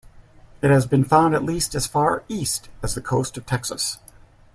[0.63, 3.99] It has been found at least as far east as the coast of Texas.